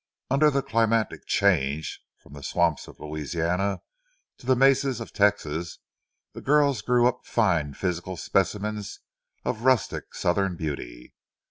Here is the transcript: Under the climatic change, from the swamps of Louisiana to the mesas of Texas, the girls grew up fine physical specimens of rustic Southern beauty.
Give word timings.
Under 0.31 0.49
the 0.49 0.63
climatic 0.63 1.27
change, 1.27 2.01
from 2.17 2.33
the 2.33 2.41
swamps 2.41 2.87
of 2.87 2.99
Louisiana 2.99 3.83
to 4.39 4.47
the 4.47 4.55
mesas 4.55 4.99
of 4.99 5.13
Texas, 5.13 5.77
the 6.33 6.41
girls 6.41 6.81
grew 6.81 7.05
up 7.05 7.23
fine 7.27 7.75
physical 7.75 8.17
specimens 8.17 8.99
of 9.45 9.61
rustic 9.61 10.15
Southern 10.15 10.55
beauty. 10.55 11.13